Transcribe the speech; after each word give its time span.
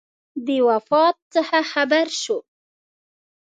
د 0.45 0.47
وفات 0.69 1.15
څخه 1.33 1.57
خبر 1.71 2.07
شو. 2.21 2.37